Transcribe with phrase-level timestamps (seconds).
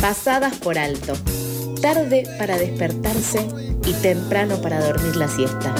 [0.00, 1.12] pasadas por alto,
[1.82, 3.46] tarde para despertarse
[3.84, 5.74] y temprano para dormir la siesta.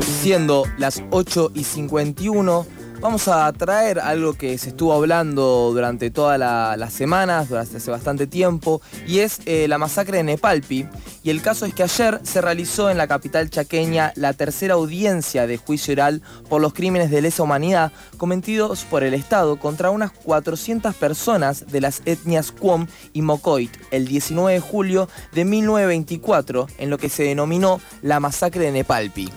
[0.00, 2.66] Siendo las 8 y 51,
[3.02, 8.28] vamos a traer algo que se estuvo hablando durante todas las semanas, durante hace bastante
[8.28, 10.86] tiempo, y es eh, la masacre de Nepalpi.
[11.24, 15.48] Y el caso es que ayer se realizó en la capital chaqueña la tercera audiencia
[15.48, 20.12] de juicio oral por los crímenes de lesa humanidad cometidos por el Estado contra unas
[20.12, 26.90] 400 personas de las etnias Cuom y Mocoit el 19 de julio de 1924 en
[26.90, 29.28] lo que se denominó la masacre de Nepalpi.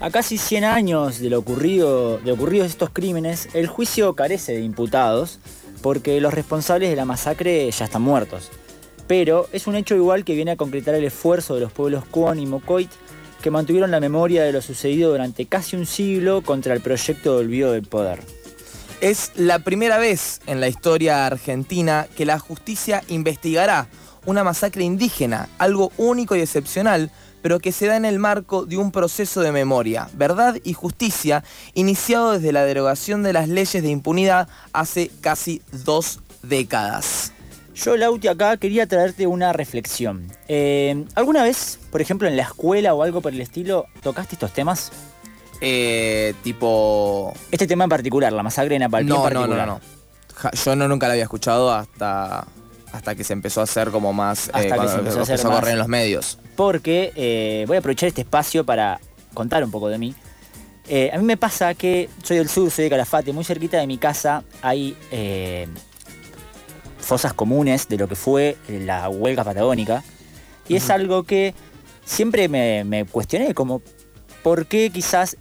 [0.00, 4.60] A casi 100 años de lo ocurrido, de ocurridos estos crímenes, el juicio carece de
[4.60, 5.40] imputados
[5.82, 8.48] porque los responsables de la masacre ya están muertos.
[9.08, 12.38] Pero es un hecho igual que viene a concretar el esfuerzo de los pueblos Kuon
[12.38, 12.90] y Mokoit
[13.42, 17.40] que mantuvieron la memoria de lo sucedido durante casi un siglo contra el proyecto de
[17.40, 18.20] olvido del poder.
[19.00, 23.88] Es la primera vez en la historia argentina que la justicia investigará
[24.26, 27.10] una masacre indígena, algo único y excepcional,
[27.42, 31.44] pero que se da en el marco de un proceso de memoria, verdad y justicia
[31.74, 37.32] iniciado desde la derogación de las leyes de impunidad hace casi dos décadas.
[37.74, 40.32] Yo, Lauti, acá quería traerte una reflexión.
[40.48, 44.52] Eh, ¿Alguna vez, por ejemplo, en la escuela o algo por el estilo, tocaste estos
[44.52, 44.90] temas?
[45.60, 47.32] Eh, tipo...
[47.52, 49.80] Este tema en particular, la masacre en Apalpí no, en No, no, no.
[50.52, 52.46] Yo no, nunca la había escuchado hasta,
[52.92, 54.48] hasta que se empezó a hacer como más...
[54.48, 55.70] Hasta eh, que cuando se empezó a hacer a correr más.
[55.70, 56.38] en los medios.
[56.56, 59.00] Porque eh, voy a aprovechar este espacio para
[59.34, 60.14] contar un poco de mí.
[60.88, 63.86] Eh, a mí me pasa que soy del sur, soy de Calafate, muy cerquita de
[63.86, 64.96] mi casa hay
[66.98, 70.02] fosas comunes de lo que fue la huelga patagónica.
[70.68, 71.54] Y es algo que
[72.04, 73.80] siempre me, me cuestioné, como
[74.42, 75.36] por qué quizás,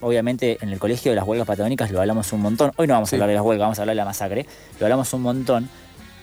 [0.00, 2.72] obviamente en el colegio de las huelgas patagónicas lo hablamos un montón.
[2.76, 3.14] Hoy no vamos Sí.
[3.14, 4.46] a hablar de las huelgas, vamos a hablar de la masacre.
[4.78, 5.68] Lo hablamos un montón.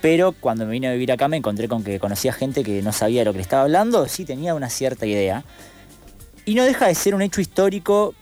[0.01, 2.91] Pero cuando me vine a vivir acá me encontré con que conocía gente que no
[2.91, 5.43] sabía de lo que le estaba hablando, sí tenía una cierta idea.
[6.45, 8.13] Y no deja de ser un hecho histórico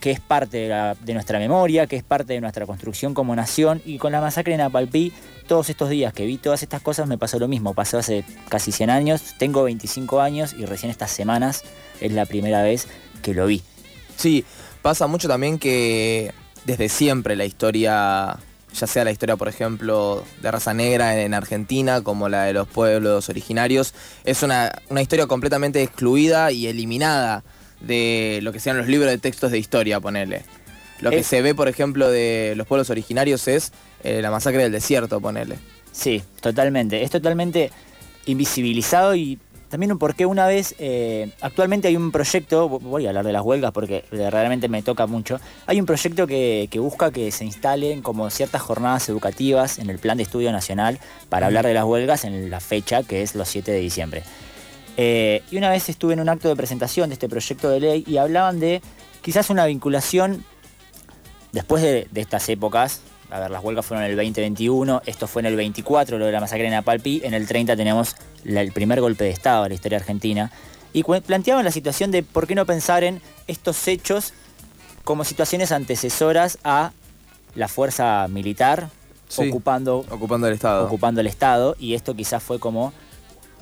[0.00, 3.80] que es parte de, de nuestra memoria, que es parte de nuestra construcción como nación.
[3.84, 5.12] Y con la masacre en Apalpí,
[5.46, 7.74] todos estos días que vi todas estas cosas me pasó lo mismo.
[7.74, 11.62] Pasó hace casi 100 años, tengo 25 años y recién estas semanas
[12.00, 12.86] es la primera vez
[13.22, 13.62] que lo vi.
[14.16, 14.44] Sí,
[14.82, 16.32] pasa mucho también que
[16.64, 18.38] desde siempre la historia,
[18.74, 22.68] ya sea la historia, por ejemplo, de raza negra en Argentina, como la de los
[22.68, 27.44] pueblos originarios, es una, una historia completamente excluida y eliminada
[27.80, 30.42] de lo que sean los libros de textos de historia, ponele.
[31.00, 34.72] Lo que se ve, por ejemplo, de los pueblos originarios es eh, la masacre del
[34.72, 35.58] desierto, ponele.
[35.92, 37.02] Sí, totalmente.
[37.02, 37.70] Es totalmente
[38.26, 39.38] invisibilizado y
[39.74, 40.24] también un porqué.
[40.24, 44.04] Una vez, eh, actualmente hay un proyecto, vo- voy a hablar de las huelgas porque
[44.12, 48.62] realmente me toca mucho, hay un proyecto que, que busca que se instalen como ciertas
[48.62, 52.60] jornadas educativas en el Plan de Estudio Nacional para hablar de las huelgas en la
[52.60, 54.22] fecha que es los 7 de diciembre.
[54.96, 58.04] Eh, y una vez estuve en un acto de presentación de este proyecto de ley
[58.06, 58.80] y hablaban de
[59.22, 60.44] quizás una vinculación
[61.50, 65.40] después de, de estas épocas, a ver, las huelgas fueron en el 2021, esto fue
[65.42, 68.72] en el 24, lo de la masacre en Apalpí, en el 30 tenemos la- el
[68.72, 70.50] primer golpe de Estado de la historia argentina,
[70.92, 74.32] y planteaban la situación de por qué no pensar en estos hechos
[75.02, 76.92] como situaciones antecesoras a
[77.54, 78.88] la fuerza militar
[79.28, 79.48] Sí.
[79.48, 80.86] ocupando, Ocupando el Estado.
[80.86, 82.92] ocupando el Estado, y esto quizás fue como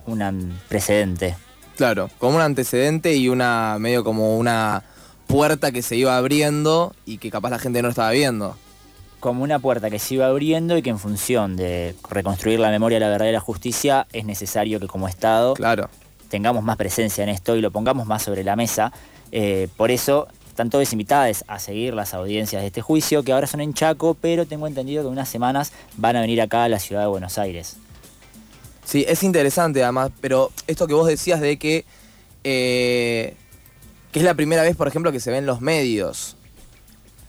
[0.07, 1.37] un precedente.
[1.77, 4.83] Claro, como un antecedente y una medio como una
[5.27, 8.57] puerta que se iba abriendo y que capaz la gente no estaba viendo.
[9.23, 12.97] Como una puerta que se iba abriendo y que en función de reconstruir la memoria
[12.97, 15.89] de la verdadera justicia es necesario que como Estado Claro.
[16.29, 18.93] tengamos más presencia en esto y lo pongamos más sobre la mesa.
[19.31, 23.47] Eh, por eso están todos invitados a seguir las audiencias de este juicio, que ahora
[23.47, 26.69] son en Chaco, pero tengo entendido que en unas semanas van a venir acá a
[26.69, 27.77] la ciudad de Buenos Aires.
[28.85, 31.85] Sí, es interesante además, pero esto que vos decías de que,
[32.43, 33.37] eh,
[34.11, 36.37] que es la primera vez, por ejemplo, que se ve en los medios.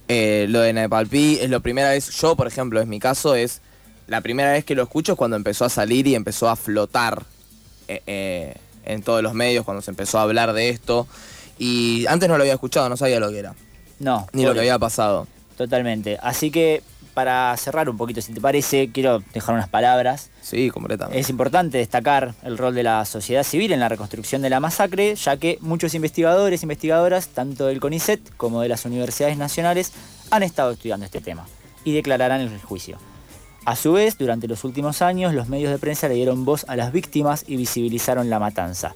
[0.08, 3.62] Eh, lo de Nepalpí es la primera vez, yo por ejemplo, es mi caso, es
[4.08, 7.24] la primera vez que lo escucho es cuando empezó a salir y empezó a flotar
[7.88, 8.56] eh, eh,
[8.86, 11.08] en todos los medios, cuando se empezó a hablar de esto.
[11.58, 13.56] Y antes no lo había escuchado, no sabía lo que era,
[14.00, 15.28] No, ni lo que había pasado.
[15.56, 16.18] Totalmente.
[16.22, 16.82] Así que
[17.13, 20.30] para cerrar un poquito, si te parece, quiero dejar unas palabras.
[20.42, 21.19] Sí, completamente.
[21.19, 25.15] Es importante destacar el rol de la sociedad civil en la reconstrucción de la masacre,
[25.15, 29.92] ya que muchos investigadores e investigadoras, tanto del CONICET como de las universidades nacionales,
[30.31, 31.45] han estado estudiando este tema
[31.83, 32.98] y declararán el juicio.
[33.66, 36.75] A su vez, durante los últimos años, los medios de prensa le dieron voz a
[36.75, 38.94] las víctimas y visibilizaron la matanza.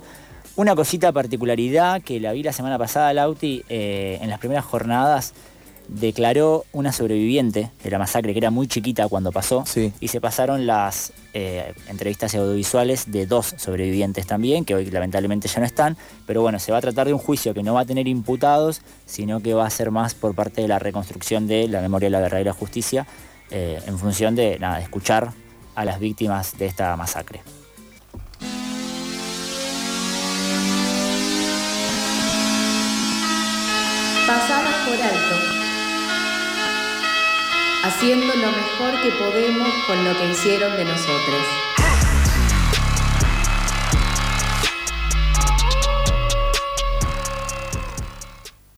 [0.58, 5.34] Una cosita particularidad que la vi la semana pasada, Lauti, eh, en las primeras jornadas
[5.88, 9.94] declaró una sobreviviente de la masacre que era muy chiquita cuando pasó Sí.
[10.00, 15.60] y se pasaron las eh, entrevistas audiovisuales de dos sobrevivientes también, que hoy lamentablemente ya
[15.60, 17.86] no están, pero bueno, se va a tratar de un juicio que no va a
[17.86, 21.82] tener imputados, sino que va a ser más por parte de la reconstrucción de la
[21.82, 23.06] memoria de la verdad y la justicia,
[23.52, 25.32] eh, en función de, nada, de escuchar
[25.76, 27.42] a las víctimas de esta masacre.
[34.28, 35.36] Pasamos por alto,
[37.88, 41.87] haciendo lo mejor que podemos con lo que hicieron de nosotros.